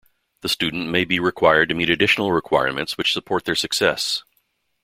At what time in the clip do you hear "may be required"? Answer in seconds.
0.89-1.69